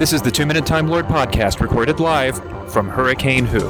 This 0.00 0.14
is 0.14 0.22
the 0.22 0.30
Two 0.30 0.46
Minute 0.46 0.64
Time 0.64 0.88
Lord 0.88 1.04
podcast 1.04 1.60
recorded 1.60 2.00
live 2.00 2.38
from 2.72 2.88
Hurricane 2.88 3.44
Who. 3.44 3.68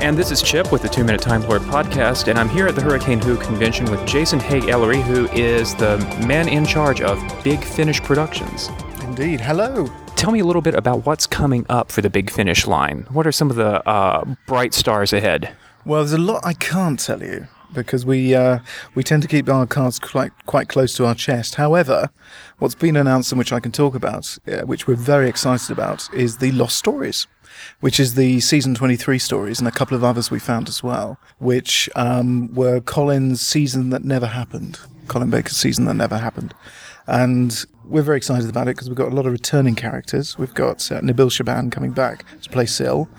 And 0.00 0.18
this 0.18 0.32
is 0.32 0.42
Chip 0.42 0.72
with 0.72 0.82
the 0.82 0.88
Two 0.88 1.04
Minute 1.04 1.22
Time 1.22 1.42
Lord 1.42 1.62
podcast, 1.62 2.26
and 2.26 2.40
I'm 2.40 2.48
here 2.48 2.66
at 2.66 2.74
the 2.74 2.80
Hurricane 2.80 3.20
Who 3.20 3.36
convention 3.36 3.88
with 3.88 4.04
Jason 4.04 4.40
Haigh-Ellery, 4.40 5.00
who 5.00 5.28
is 5.28 5.76
the 5.76 5.98
man 6.26 6.48
in 6.48 6.66
charge 6.66 7.02
of 7.02 7.22
Big 7.44 7.62
Finish 7.62 8.02
Productions. 8.02 8.68
Indeed. 9.02 9.40
Hello. 9.40 9.86
Tell 10.16 10.32
me 10.32 10.40
a 10.40 10.44
little 10.44 10.62
bit 10.62 10.74
about 10.74 11.06
what's 11.06 11.28
coming 11.28 11.64
up 11.68 11.92
for 11.92 12.02
the 12.02 12.10
Big 12.10 12.30
Finish 12.30 12.66
line. 12.66 13.06
What 13.10 13.28
are 13.28 13.32
some 13.32 13.48
of 13.48 13.54
the 13.54 13.88
uh, 13.88 14.24
bright 14.48 14.74
stars 14.74 15.12
ahead? 15.12 15.54
Well, 15.84 16.00
there's 16.00 16.14
a 16.14 16.18
lot 16.18 16.40
I 16.44 16.54
can't 16.54 16.98
tell 16.98 17.22
you 17.22 17.46
because 17.72 18.04
we 18.06 18.34
uh, 18.34 18.58
we 18.94 19.02
tend 19.02 19.22
to 19.22 19.28
keep 19.28 19.48
our 19.48 19.66
cards 19.66 19.98
quite 19.98 20.32
quite 20.46 20.68
close 20.68 20.94
to 20.94 21.06
our 21.06 21.14
chest. 21.14 21.56
However, 21.56 22.10
what's 22.58 22.74
been 22.74 22.96
announced 22.96 23.32
and 23.32 23.38
which 23.38 23.52
I 23.52 23.60
can 23.60 23.72
talk 23.72 23.94
about, 23.94 24.38
uh, 24.46 24.60
which 24.60 24.86
we're 24.86 24.94
very 24.94 25.28
excited 25.28 25.70
about, 25.70 26.08
is 26.12 26.38
the 26.38 26.52
Lost 26.52 26.76
Stories, 26.76 27.26
which 27.80 28.00
is 28.00 28.14
the 28.14 28.40
season 28.40 28.74
23 28.74 29.18
stories 29.18 29.58
and 29.58 29.68
a 29.68 29.72
couple 29.72 29.96
of 29.96 30.04
others 30.04 30.30
we 30.30 30.38
found 30.38 30.68
as 30.68 30.82
well, 30.82 31.18
which 31.38 31.88
um, 31.96 32.52
were 32.54 32.80
Colin's 32.80 33.40
season 33.40 33.90
that 33.90 34.04
never 34.04 34.26
happened, 34.26 34.78
Colin 35.08 35.30
Baker's 35.30 35.56
season 35.56 35.84
that 35.86 35.94
never 35.94 36.18
happened, 36.18 36.54
and 37.06 37.64
we're 37.90 38.02
very 38.02 38.16
excited 38.16 38.48
about 38.48 38.68
it 38.68 38.76
because 38.76 38.88
we've 38.88 38.96
got 38.96 39.12
a 39.12 39.14
lot 39.14 39.26
of 39.26 39.32
returning 39.32 39.74
characters. 39.74 40.38
We've 40.38 40.54
got 40.54 40.90
uh, 40.92 41.00
Nabil 41.00 41.30
Shaban 41.30 41.70
coming 41.70 41.90
back 41.90 42.24
to 42.42 42.48
play 42.50 42.66
Sil, 42.70 43.10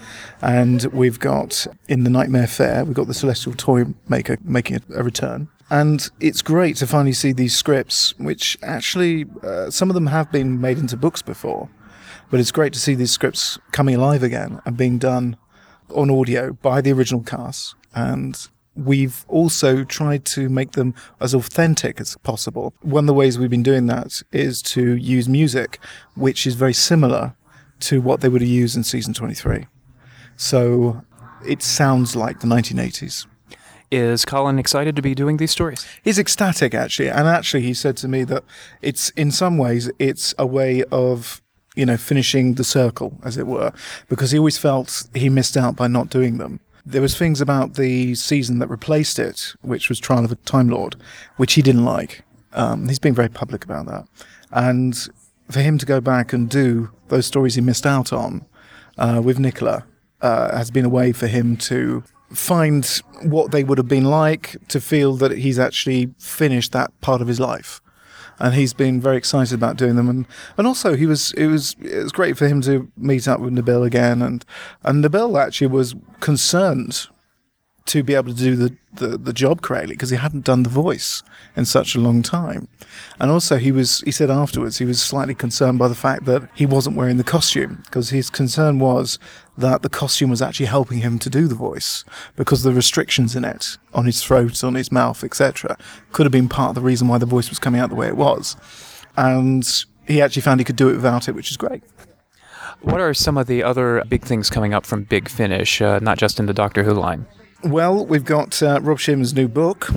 and 0.41 0.85
we've 0.85 1.19
got 1.19 1.67
in 1.87 2.03
the 2.03 2.09
Nightmare 2.09 2.47
Fair 2.47 2.85
we've 2.85 2.95
got 2.95 3.07
the 3.07 3.13
Celestial 3.13 3.53
Toy 3.53 3.85
Maker 4.07 4.37
making 4.43 4.77
a, 4.77 4.99
a 4.99 5.03
return. 5.03 5.49
And 5.69 6.09
it's 6.19 6.41
great 6.41 6.75
to 6.77 6.87
finally 6.87 7.13
see 7.13 7.31
these 7.31 7.55
scripts, 7.55 8.17
which 8.17 8.57
actually 8.61 9.25
uh, 9.43 9.69
some 9.69 9.89
of 9.89 9.93
them 9.93 10.07
have 10.07 10.31
been 10.31 10.59
made 10.59 10.77
into 10.77 10.97
books 10.97 11.21
before, 11.21 11.69
but 12.29 12.39
it's 12.39 12.51
great 12.51 12.73
to 12.73 12.79
see 12.79 12.95
these 12.95 13.11
scripts 13.11 13.59
coming 13.71 13.95
alive 13.95 14.23
again 14.23 14.61
and 14.65 14.75
being 14.75 14.97
done 14.97 15.37
on 15.93 16.09
audio 16.09 16.53
by 16.53 16.81
the 16.81 16.91
original 16.91 17.21
cast 17.21 17.75
and 17.93 18.47
we've 18.75 19.25
also 19.27 19.83
tried 19.83 20.25
to 20.25 20.49
make 20.49 20.71
them 20.71 20.93
as 21.19 21.33
authentic 21.33 21.99
as 21.99 22.17
possible. 22.23 22.73
One 22.81 23.03
of 23.03 23.07
the 23.07 23.13
ways 23.13 23.37
we've 23.37 23.49
been 23.49 23.63
doing 23.63 23.87
that 23.87 24.21
is 24.31 24.61
to 24.63 24.95
use 24.95 25.27
music, 25.27 25.79
which 26.15 26.47
is 26.47 26.55
very 26.55 26.73
similar 26.73 27.35
to 27.81 28.01
what 28.01 28.21
they 28.21 28.29
would 28.29 28.41
have 28.41 28.49
used 28.49 28.77
in 28.77 28.83
season 28.83 29.13
23. 29.13 29.67
So 30.37 31.03
it 31.45 31.61
sounds 31.61 32.15
like 32.15 32.39
the 32.39 32.47
1980s. 32.47 33.25
Is 33.91 34.23
Colin 34.23 34.57
excited 34.57 34.95
to 34.95 35.01
be 35.01 35.13
doing 35.13 35.35
these 35.35 35.51
stories? 35.51 35.85
He's 36.01 36.17
ecstatic, 36.17 36.73
actually. 36.73 37.09
And 37.09 37.27
actually, 37.27 37.63
he 37.63 37.73
said 37.73 37.97
to 37.97 38.07
me 38.07 38.23
that 38.23 38.45
it's, 38.81 39.09
in 39.11 39.31
some 39.31 39.57
ways, 39.57 39.91
it's 39.99 40.33
a 40.39 40.45
way 40.45 40.83
of 40.85 41.41
you 41.75 41.85
know, 41.85 41.97
finishing 41.97 42.55
the 42.55 42.63
circle, 42.63 43.17
as 43.23 43.37
it 43.37 43.47
were, 43.47 43.71
because 44.09 44.31
he 44.31 44.37
always 44.37 44.57
felt 44.57 45.07
he 45.13 45.29
missed 45.29 45.55
out 45.55 45.75
by 45.75 45.87
not 45.87 46.09
doing 46.09 46.37
them. 46.37 46.59
There 46.85 47.01
was 47.01 47.17
things 47.17 47.41
about 47.41 47.75
the 47.75 48.15
season 48.15 48.59
that 48.59 48.67
replaced 48.67 49.19
it, 49.19 49.53
which 49.61 49.89
was 49.89 49.99
Trial 49.99 50.25
of 50.25 50.31
a 50.31 50.35
Time 50.35 50.69
Lord, 50.69 50.95
which 51.37 51.53
he 51.53 51.61
didn't 51.61 51.85
like. 51.85 52.23
Um, 52.53 52.87
he's 52.87 52.99
been 52.99 53.13
very 53.13 53.29
public 53.29 53.63
about 53.63 53.85
that. 53.85 54.07
And 54.51 54.97
for 55.49 55.59
him 55.59 55.77
to 55.77 55.85
go 55.85 56.01
back 56.01 56.33
and 56.33 56.49
do 56.49 56.91
those 57.09 57.25
stories 57.25 57.55
he 57.55 57.61
missed 57.61 57.85
out 57.85 58.11
on 58.11 58.45
uh, 58.97 59.21
with 59.23 59.39
Nicola 59.39 59.85
uh, 60.21 60.55
has 60.55 60.71
been 60.71 60.85
a 60.85 60.89
way 60.89 61.11
for 61.11 61.27
him 61.27 61.57
to 61.57 62.03
find 62.33 62.85
what 63.23 63.51
they 63.51 63.63
would 63.63 63.77
have 63.77 63.87
been 63.87 64.05
like, 64.05 64.55
to 64.69 64.79
feel 64.79 65.15
that 65.15 65.37
he's 65.37 65.59
actually 65.59 66.13
finished 66.17 66.71
that 66.71 66.99
part 67.01 67.21
of 67.21 67.27
his 67.27 67.39
life 67.39 67.81
and 68.39 68.53
he's 68.53 68.73
been 68.73 68.99
very 69.01 69.17
excited 69.17 69.53
about 69.53 69.77
doing 69.77 69.95
them. 69.95 70.09
And, 70.09 70.27
and 70.57 70.67
also, 70.67 70.95
he 70.95 71.05
was 71.05 71.33
it 71.33 71.47
was 71.47 71.75
it 71.81 72.03
was 72.03 72.11
great 72.11 72.37
for 72.37 72.47
him 72.47 72.61
to 72.61 72.91
meet 72.97 73.27
up 73.27 73.39
with 73.39 73.53
Nabil 73.53 73.85
again, 73.85 74.21
and 74.21 74.45
and 74.83 75.03
Nabil 75.03 75.39
actually 75.39 75.67
was 75.67 75.95
concerned 76.19 77.07
to 77.85 78.03
be 78.03 78.13
able 78.13 78.33
to 78.33 78.37
do 78.37 78.55
the, 78.55 78.75
the, 78.93 79.17
the 79.17 79.33
job 79.33 79.61
correctly 79.61 79.95
because 79.95 80.11
he 80.11 80.17
hadn't 80.17 80.45
done 80.45 80.63
the 80.63 80.69
voice 80.69 81.23
in 81.55 81.65
such 81.65 81.95
a 81.95 81.99
long 81.99 82.21
time. 82.21 82.67
And 83.19 83.31
also 83.31 83.57
he 83.57 83.71
was, 83.71 84.01
he 84.01 84.11
said 84.11 84.29
afterwards, 84.29 84.77
he 84.77 84.85
was 84.85 85.01
slightly 85.01 85.33
concerned 85.33 85.79
by 85.79 85.87
the 85.87 85.95
fact 85.95 86.25
that 86.25 86.47
he 86.53 86.65
wasn't 86.65 86.95
wearing 86.95 87.17
the 87.17 87.23
costume 87.23 87.81
because 87.85 88.09
his 88.09 88.29
concern 88.29 88.79
was 88.79 89.17
that 89.57 89.81
the 89.81 89.89
costume 89.89 90.29
was 90.29 90.41
actually 90.41 90.67
helping 90.67 90.99
him 90.99 91.19
to 91.19 91.29
do 91.29 91.47
the 91.47 91.55
voice 91.55 92.05
because 92.35 92.63
the 92.63 92.71
restrictions 92.71 93.35
in 93.35 93.43
it 93.43 93.77
on 93.93 94.05
his 94.05 94.23
throat, 94.23 94.63
on 94.63 94.75
his 94.75 94.91
mouth, 94.91 95.23
etc., 95.23 95.77
could 96.11 96.25
have 96.25 96.31
been 96.31 96.49
part 96.49 96.69
of 96.69 96.75
the 96.75 96.81
reason 96.81 97.07
why 97.07 97.17
the 97.17 97.25
voice 97.25 97.49
was 97.49 97.59
coming 97.59 97.81
out 97.81 97.89
the 97.89 97.95
way 97.95 98.07
it 98.07 98.17
was. 98.17 98.55
And 99.17 99.67
he 100.07 100.21
actually 100.21 100.43
found 100.43 100.59
he 100.59 100.63
could 100.63 100.75
do 100.75 100.89
it 100.89 100.95
without 100.95 101.27
it, 101.27 101.35
which 101.35 101.51
is 101.51 101.57
great. 101.57 101.83
What 102.81 102.99
are 102.99 103.13
some 103.13 103.37
of 103.37 103.47
the 103.47 103.63
other 103.63 104.03
big 104.07 104.23
things 104.23 104.49
coming 104.49 104.73
up 104.73 104.85
from 104.85 105.03
Big 105.03 105.29
Finish, 105.29 105.81
uh, 105.81 105.99
not 105.99 106.17
just 106.17 106.39
in 106.39 106.47
the 106.47 106.53
Doctor 106.53 106.83
Who 106.83 106.93
line? 106.93 107.27
Well, 107.63 108.05
we've 108.07 108.25
got 108.25 108.61
uh, 108.63 108.79
Rob 108.81 108.97
Shearman's 108.97 109.35
new 109.35 109.47
book, 109.47 109.89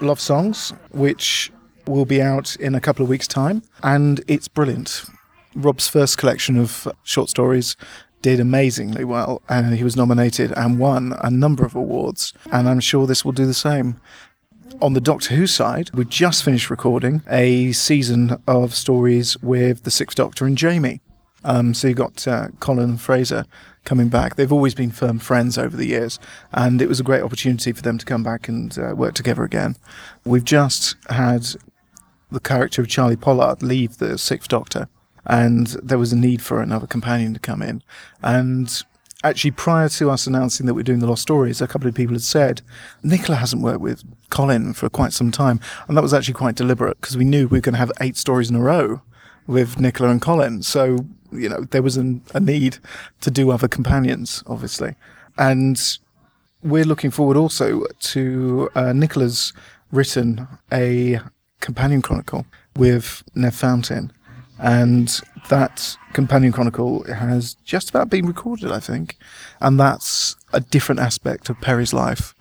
Love 0.00 0.18
Songs, 0.18 0.72
which 0.90 1.52
will 1.86 2.06
be 2.06 2.22
out 2.22 2.56
in 2.56 2.74
a 2.74 2.80
couple 2.80 3.02
of 3.02 3.10
weeks' 3.10 3.28
time, 3.28 3.62
and 3.82 4.22
it's 4.26 4.48
brilliant. 4.48 5.04
Rob's 5.54 5.86
first 5.86 6.16
collection 6.16 6.56
of 6.56 6.88
short 7.02 7.28
stories 7.28 7.76
did 8.22 8.40
amazingly 8.40 9.04
well, 9.04 9.42
and 9.50 9.74
he 9.74 9.84
was 9.84 9.96
nominated 9.96 10.52
and 10.56 10.78
won 10.78 11.14
a 11.20 11.30
number 11.30 11.64
of 11.66 11.74
awards, 11.74 12.32
and 12.50 12.66
I'm 12.66 12.80
sure 12.80 13.06
this 13.06 13.22
will 13.22 13.32
do 13.32 13.44
the 13.44 13.52
same. 13.52 14.00
On 14.80 14.94
the 14.94 15.00
Doctor 15.00 15.34
Who 15.34 15.46
side, 15.46 15.90
we 15.92 16.06
just 16.06 16.42
finished 16.42 16.70
recording 16.70 17.22
a 17.28 17.72
season 17.72 18.42
of 18.46 18.74
stories 18.74 19.36
with 19.42 19.82
the 19.82 19.90
Sixth 19.90 20.16
Doctor 20.16 20.46
and 20.46 20.56
Jamie. 20.56 21.02
Um, 21.44 21.74
so 21.74 21.88
you've 21.88 21.96
got 21.96 22.26
uh, 22.28 22.48
Colin 22.60 22.96
Fraser 22.96 23.44
coming 23.84 24.08
back. 24.08 24.36
They've 24.36 24.52
always 24.52 24.74
been 24.74 24.90
firm 24.90 25.18
friends 25.18 25.56
over 25.56 25.76
the 25.76 25.86
years, 25.86 26.18
and 26.52 26.82
it 26.82 26.88
was 26.88 27.00
a 27.00 27.04
great 27.04 27.22
opportunity 27.22 27.72
for 27.72 27.82
them 27.82 27.98
to 27.98 28.06
come 28.06 28.22
back 28.22 28.48
and 28.48 28.76
uh, 28.78 28.94
work 28.94 29.14
together 29.14 29.42
again. 29.42 29.76
We've 30.24 30.44
just 30.44 30.96
had 31.08 31.46
the 32.30 32.40
character 32.40 32.82
of 32.82 32.88
Charlie 32.88 33.16
Pollard 33.16 33.62
leave 33.62 33.98
the 33.98 34.18
Sixth 34.18 34.48
Doctor, 34.48 34.88
and 35.26 35.68
there 35.82 35.98
was 35.98 36.12
a 36.12 36.16
need 36.16 36.42
for 36.42 36.60
another 36.60 36.86
companion 36.86 37.34
to 37.34 37.40
come 37.40 37.62
in. 37.62 37.82
And 38.22 38.82
actually, 39.24 39.52
prior 39.52 39.88
to 39.88 40.10
us 40.10 40.26
announcing 40.26 40.66
that 40.66 40.74
we're 40.74 40.82
doing 40.82 41.00
the 41.00 41.06
Lost 41.06 41.22
Stories, 41.22 41.60
a 41.60 41.66
couple 41.66 41.88
of 41.88 41.94
people 41.94 42.14
had 42.14 42.22
said 42.22 42.62
Nicola 43.02 43.36
hasn't 43.36 43.62
worked 43.62 43.80
with 43.80 44.04
Colin 44.28 44.74
for 44.74 44.88
quite 44.90 45.12
some 45.12 45.30
time, 45.32 45.58
and 45.88 45.96
that 45.96 46.02
was 46.02 46.14
actually 46.14 46.34
quite 46.34 46.54
deliberate 46.54 47.00
because 47.00 47.16
we 47.16 47.24
knew 47.24 47.48
we 47.48 47.58
were 47.58 47.62
going 47.62 47.74
to 47.74 47.78
have 47.78 47.92
eight 48.00 48.16
stories 48.16 48.50
in 48.50 48.56
a 48.56 48.60
row 48.60 49.00
with 49.50 49.80
Nicola 49.80 50.10
and 50.10 50.22
Colin. 50.22 50.62
So 50.62 51.06
you 51.32 51.48
know, 51.48 51.60
there 51.70 51.82
was 51.82 51.96
an, 51.96 52.22
a 52.34 52.40
need 52.40 52.78
to 53.20 53.30
do 53.30 53.50
other 53.50 53.68
companions, 53.68 54.42
obviously. 54.46 54.94
And 55.38 55.80
we're 56.62 56.84
looking 56.84 57.10
forward 57.10 57.36
also 57.36 57.84
to 58.00 58.70
uh, 58.74 58.92
Nicola's 58.92 59.52
written 59.92 60.46
a 60.72 61.20
companion 61.60 62.02
chronicle 62.02 62.46
with 62.76 63.22
Nev 63.34 63.54
Fountain. 63.54 64.12
And 64.58 65.20
that 65.48 65.96
companion 66.12 66.52
chronicle 66.52 67.04
has 67.04 67.54
just 67.64 67.90
about 67.90 68.10
been 68.10 68.26
recorded, 68.26 68.70
I 68.70 68.80
think. 68.80 69.16
And 69.60 69.80
that's 69.80 70.36
a 70.52 70.60
different 70.60 71.00
aspect 71.00 71.48
of 71.48 71.60
Peri's 71.60 71.94
life, 71.94 72.34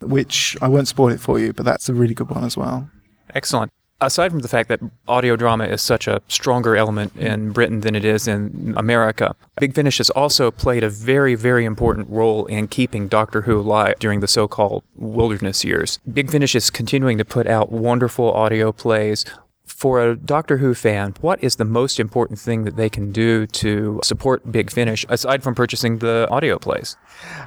which 0.00 0.56
I 0.62 0.68
won't 0.68 0.88
spoil 0.88 1.10
it 1.10 1.20
for 1.20 1.38
you, 1.38 1.52
but 1.52 1.66
that's 1.66 1.88
a 1.88 1.94
really 1.94 2.14
good 2.14 2.30
one 2.30 2.44
as 2.44 2.56
well. 2.56 2.88
Excellent 3.34 3.70
aside 4.00 4.30
from 4.30 4.40
the 4.40 4.48
fact 4.48 4.68
that 4.68 4.80
audio 5.06 5.36
drama 5.36 5.64
is 5.64 5.82
such 5.82 6.06
a 6.06 6.20
stronger 6.28 6.76
element 6.76 7.14
in 7.16 7.50
Britain 7.52 7.80
than 7.80 7.94
it 7.94 8.04
is 8.04 8.28
in 8.28 8.74
America, 8.76 9.34
Big 9.60 9.74
Finish 9.74 9.98
has 9.98 10.10
also 10.10 10.50
played 10.50 10.84
a 10.84 10.90
very, 10.90 11.34
very 11.34 11.64
important 11.64 12.08
role 12.08 12.46
in 12.46 12.68
keeping 12.68 13.08
Doctor 13.08 13.42
Who 13.42 13.58
alive 13.58 13.96
during 13.98 14.20
the 14.20 14.28
so 14.28 14.46
called 14.46 14.84
wilderness 14.94 15.64
years. 15.64 15.98
Big 16.12 16.30
Finish 16.30 16.54
is 16.54 16.70
continuing 16.70 17.18
to 17.18 17.24
put 17.24 17.46
out 17.46 17.72
wonderful 17.72 18.32
audio 18.32 18.72
plays. 18.72 19.24
For 19.66 20.02
a 20.02 20.16
Doctor 20.16 20.56
Who 20.56 20.74
fan, 20.74 21.14
what 21.20 21.44
is 21.44 21.56
the 21.56 21.64
most 21.64 22.00
important 22.00 22.38
thing 22.38 22.64
that 22.64 22.76
they 22.76 22.88
can 22.88 23.12
do 23.12 23.46
to 23.48 24.00
support 24.02 24.50
Big 24.50 24.70
Finish 24.70 25.04
aside 25.10 25.42
from 25.42 25.54
purchasing 25.54 25.98
the 25.98 26.26
audio 26.30 26.58
plays? 26.58 26.96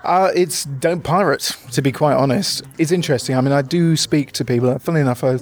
Uh, 0.03 0.29
it's 0.35 0.65
don't 0.65 1.03
pirate, 1.03 1.57
to 1.71 1.81
be 1.81 1.91
quite 1.91 2.13
honest. 2.13 2.61
It's 2.77 2.91
interesting. 2.91 3.35
I 3.35 3.41
mean, 3.41 3.53
I 3.53 3.63
do 3.63 3.97
speak 3.97 4.33
to 4.33 4.45
people. 4.45 4.77
Funnily 4.77 5.01
enough, 5.01 5.23
I, 5.23 5.39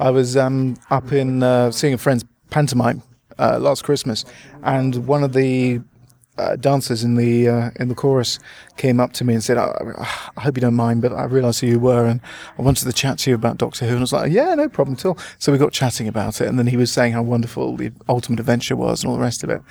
I 0.00 0.10
was 0.10 0.34
um, 0.36 0.76
up 0.90 1.12
in 1.12 1.42
uh, 1.42 1.70
seeing 1.70 1.92
a 1.92 1.98
friend's 1.98 2.24
pantomime 2.48 3.02
uh, 3.38 3.58
last 3.58 3.84
Christmas, 3.84 4.24
and 4.62 5.06
one 5.06 5.22
of 5.22 5.34
the 5.34 5.80
uh, 6.40 6.56
dancers 6.56 7.04
in 7.04 7.16
the 7.16 7.48
uh, 7.48 7.70
in 7.76 7.88
the 7.88 7.94
chorus 7.94 8.38
came 8.76 8.98
up 8.98 9.12
to 9.12 9.24
me 9.24 9.34
and 9.34 9.44
said, 9.44 9.58
I, 9.58 9.70
I 10.36 10.40
hope 10.40 10.56
you 10.56 10.60
don't 10.60 10.74
mind, 10.74 11.02
but 11.02 11.12
I 11.12 11.24
realised 11.24 11.60
who 11.60 11.66
you 11.66 11.78
were, 11.78 12.06
and 12.06 12.20
I 12.58 12.62
wanted 12.62 12.86
to 12.86 12.92
chat 12.92 13.18
to 13.18 13.30
you 13.30 13.36
about 13.36 13.58
Doctor 13.58 13.84
Who." 13.84 13.90
And 13.92 13.98
I 13.98 14.00
was 14.00 14.12
like, 14.12 14.32
"Yeah, 14.32 14.54
no 14.54 14.68
problem 14.68 14.94
at 14.94 15.04
all." 15.04 15.18
So 15.38 15.52
we 15.52 15.58
got 15.58 15.72
chatting 15.72 16.08
about 16.08 16.40
it, 16.40 16.48
and 16.48 16.58
then 16.58 16.66
he 16.66 16.76
was 16.76 16.90
saying 16.90 17.12
how 17.12 17.22
wonderful 17.22 17.76
the 17.76 17.92
Ultimate 18.08 18.40
Adventure 18.40 18.76
was 18.76 19.02
and 19.02 19.10
all 19.10 19.16
the 19.16 19.22
rest 19.22 19.44
of 19.44 19.50
it. 19.50 19.62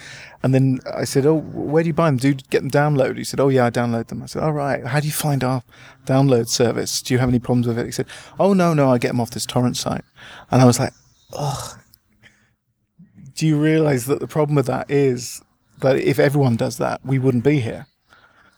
And 0.44 0.54
then 0.54 0.80
I 0.94 1.06
said, 1.06 1.26
"Oh, 1.26 1.40
where 1.40 1.84
do 1.84 1.88
you 1.88 1.94
buy 1.94 2.08
them? 2.08 2.18
Do 2.18 2.30
you 2.30 2.36
get 2.36 2.62
them 2.62 2.72
downloaded?" 2.72 3.18
He 3.18 3.24
said, 3.24 3.40
"Oh 3.40 3.50
yeah, 3.50 3.66
I 3.66 3.72
download 3.72 4.08
them." 4.08 4.22
I 4.22 4.28
said, 4.28 4.44
"All 4.44 4.54
right. 4.54 4.86
How 4.86 5.00
do 5.00 5.08
you 5.08 5.14
find 5.14 5.44
our 5.44 5.64
download 6.06 6.48
service? 6.48 7.02
Do 7.02 7.14
you 7.14 7.20
have 7.20 7.30
any 7.30 7.40
problems 7.40 7.68
with 7.68 7.80
it?" 7.80 7.86
He 7.86 7.92
said, 7.92 8.08
"Oh 8.40 8.54
no, 8.54 8.74
no, 8.74 8.92
I 8.92 8.98
get 8.98 9.10
them 9.10 9.20
off 9.20 9.32
this 9.32 9.46
torrent 9.46 9.78
site." 9.78 10.06
And 10.52 10.62
I 10.62 10.66
was 10.66 10.80
like, 10.80 10.94
"Oh." 11.34 11.76
do 13.40 13.48
you 13.48 13.58
realize 13.58 14.06
that 14.06 14.20
the 14.20 14.28
problem 14.28 14.54
with 14.54 14.66
that 14.66 14.92
is 14.92 15.42
that 15.82 15.98
if 15.98 16.20
everyone 16.20 16.56
does 16.56 16.78
that, 16.78 17.06
we 17.06 17.20
wouldn't 17.20 17.44
be 17.44 17.60
here? 17.60 17.88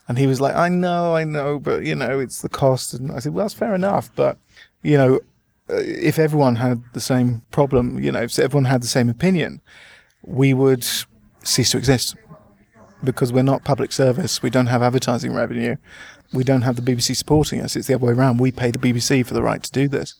And 0.07 0.17
he 0.17 0.27
was 0.27 0.41
like, 0.41 0.55
I 0.55 0.67
know, 0.67 1.15
I 1.15 1.23
know, 1.23 1.59
but 1.59 1.85
you 1.85 1.95
know, 1.95 2.19
it's 2.19 2.41
the 2.41 2.49
cost. 2.49 2.93
And 2.93 3.11
I 3.11 3.19
said, 3.19 3.33
well, 3.33 3.45
that's 3.45 3.53
fair 3.53 3.73
enough. 3.73 4.09
But, 4.15 4.37
you 4.83 4.97
know, 4.97 5.15
uh, 5.69 5.75
if 5.77 6.19
everyone 6.19 6.57
had 6.57 6.83
the 6.93 6.99
same 6.99 7.43
problem, 7.51 7.99
you 8.03 8.11
know, 8.11 8.21
if 8.21 8.37
everyone 8.37 8.65
had 8.65 8.83
the 8.83 8.87
same 8.87 9.09
opinion, 9.09 9.61
we 10.23 10.53
would 10.53 10.85
cease 11.43 11.71
to 11.71 11.77
exist 11.77 12.15
because 13.03 13.31
we're 13.31 13.43
not 13.43 13.63
public 13.63 13.91
service. 13.91 14.43
We 14.43 14.49
don't 14.49 14.67
have 14.67 14.83
advertising 14.83 15.33
revenue. 15.33 15.77
We 16.33 16.43
don't 16.43 16.61
have 16.61 16.75
the 16.75 16.81
BBC 16.81 17.15
supporting 17.15 17.61
us. 17.61 17.75
It's 17.75 17.87
the 17.87 17.95
other 17.95 18.07
way 18.07 18.13
around. 18.13 18.39
We 18.39 18.51
pay 18.51 18.71
the 18.71 18.79
BBC 18.79 19.25
for 19.25 19.33
the 19.33 19.41
right 19.41 19.61
to 19.63 19.71
do 19.71 19.87
this. 19.87 20.15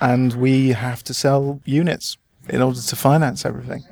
And 0.00 0.34
we 0.34 0.70
have 0.70 1.02
to 1.04 1.14
sell 1.14 1.60
units 1.64 2.16
in 2.48 2.62
order 2.62 2.80
to 2.80 2.96
finance 2.96 3.44
everything. 3.44 3.84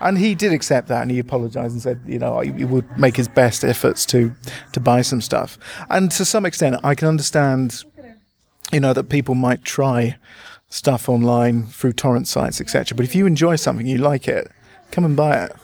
And 0.00 0.18
he 0.18 0.34
did 0.34 0.52
accept 0.52 0.88
that 0.88 1.02
and 1.02 1.10
he 1.10 1.18
apologized 1.18 1.72
and 1.72 1.82
said, 1.82 2.00
you 2.06 2.18
know, 2.18 2.40
he 2.40 2.64
would 2.64 2.98
make 2.98 3.16
his 3.16 3.28
best 3.28 3.64
efforts 3.64 4.06
to, 4.06 4.34
to 4.72 4.80
buy 4.80 5.02
some 5.02 5.20
stuff. 5.20 5.58
And 5.90 6.10
to 6.12 6.24
some 6.24 6.46
extent, 6.46 6.76
I 6.82 6.94
can 6.94 7.08
understand, 7.08 7.84
you 8.72 8.80
know, 8.80 8.92
that 8.92 9.04
people 9.04 9.34
might 9.34 9.64
try 9.64 10.16
stuff 10.70 11.08
online 11.08 11.66
through 11.66 11.92
torrent 11.92 12.28
sites, 12.28 12.60
etc. 12.60 12.96
But 12.96 13.04
if 13.04 13.14
you 13.14 13.26
enjoy 13.26 13.56
something, 13.56 13.86
you 13.86 13.98
like 13.98 14.26
it, 14.28 14.50
come 14.90 15.04
and 15.04 15.16
buy 15.16 15.44
it. 15.44 15.56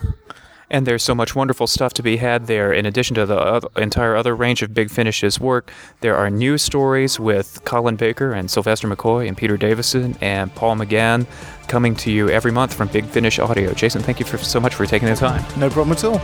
And 0.68 0.84
there's 0.86 1.02
so 1.02 1.14
much 1.14 1.36
wonderful 1.36 1.66
stuff 1.66 1.94
to 1.94 2.02
be 2.02 2.16
had 2.16 2.48
there. 2.48 2.72
In 2.72 2.86
addition 2.86 3.14
to 3.14 3.24
the 3.24 3.38
other, 3.38 3.68
entire 3.76 4.16
other 4.16 4.34
range 4.34 4.62
of 4.62 4.74
Big 4.74 4.90
Finish's 4.90 5.38
work, 5.38 5.70
there 6.00 6.16
are 6.16 6.28
news 6.28 6.60
stories 6.62 7.20
with 7.20 7.62
Colin 7.64 7.94
Baker 7.94 8.32
and 8.32 8.50
Sylvester 8.50 8.88
McCoy 8.88 9.28
and 9.28 9.36
Peter 9.36 9.56
Davison 9.56 10.16
and 10.20 10.52
Paul 10.54 10.74
McGann 10.76 11.26
coming 11.68 11.94
to 11.96 12.10
you 12.10 12.30
every 12.30 12.50
month 12.50 12.74
from 12.74 12.88
Big 12.88 13.04
Finish 13.06 13.38
Audio. 13.38 13.72
Jason, 13.74 14.02
thank 14.02 14.18
you 14.18 14.26
for, 14.26 14.38
so 14.38 14.58
much 14.58 14.74
for 14.74 14.86
taking 14.86 15.08
the 15.08 15.14
time. 15.14 15.44
No 15.58 15.70
problem 15.70 15.96
at 15.96 16.02
all. 16.04 16.18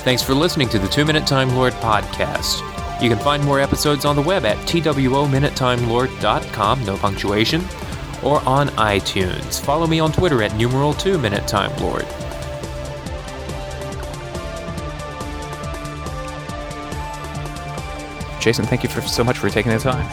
Thanks 0.00 0.22
for 0.22 0.32
listening 0.34 0.70
to 0.70 0.78
the 0.78 0.88
Two 0.88 1.04
Minute 1.04 1.26
Time 1.26 1.54
Lord 1.54 1.74
podcast. 1.74 2.62
You 3.02 3.10
can 3.10 3.18
find 3.18 3.44
more 3.44 3.60
episodes 3.60 4.06
on 4.06 4.16
the 4.16 4.22
web 4.22 4.46
at 4.46 4.56
twominutetimelord.com, 4.58 6.84
no 6.84 6.96
punctuation 6.96 7.62
or 8.22 8.46
on 8.48 8.68
iTunes. 8.70 9.60
Follow 9.60 9.86
me 9.86 10.00
on 10.00 10.12
Twitter 10.12 10.42
at 10.42 10.54
numeral 10.56 10.94
2 10.94 11.18
Minute 11.18 11.46
Time 11.46 11.74
Lord. 11.80 12.06
Jason, 18.40 18.64
thank 18.64 18.82
you 18.82 18.88
for 18.88 19.00
so 19.00 19.24
much 19.24 19.38
for 19.38 19.50
taking 19.50 19.72
the 19.72 19.78
time. 19.78 20.06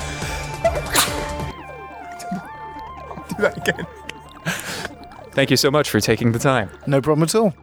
Do 3.29 3.35
that 3.43 3.57
again. 3.57 3.87
Thank 5.33 5.51
you 5.51 5.57
so 5.57 5.71
much 5.71 5.89
for 5.89 5.99
taking 5.99 6.31
the 6.31 6.39
time. 6.39 6.69
No 6.87 7.01
problem 7.01 7.23
at 7.23 7.35
all. 7.35 7.53